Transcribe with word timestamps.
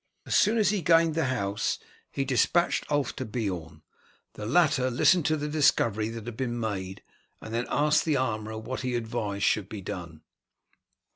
As 0.25 0.35
soon 0.35 0.57
as 0.57 0.71
he 0.71 0.81
gained 0.81 1.13
the 1.13 1.25
house 1.25 1.77
he 2.09 2.25
despatched 2.25 2.87
Ulf 2.91 3.15
to 3.17 3.23
Beorn. 3.23 3.83
The 4.33 4.47
latter 4.47 4.89
listened 4.89 5.27
to 5.27 5.37
the 5.37 5.47
discovery 5.47 6.09
that 6.09 6.25
had 6.25 6.35
been 6.37 6.59
made, 6.59 7.03
and 7.39 7.53
then 7.53 7.67
asked 7.69 8.05
the 8.05 8.17
armourer 8.17 8.57
what 8.57 8.81
he 8.81 8.95
advised 8.95 9.43
should 9.45 9.69
be 9.69 9.81
done. 9.81 10.21